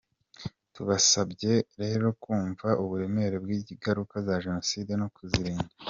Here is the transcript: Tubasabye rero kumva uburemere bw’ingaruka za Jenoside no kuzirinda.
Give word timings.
Tubasabye 0.73 1.53
rero 1.81 2.07
kumva 2.21 2.67
uburemere 2.83 3.35
bw’ingaruka 3.43 4.15
za 4.27 4.35
Jenoside 4.43 4.93
no 5.01 5.07
kuzirinda. 5.15 5.73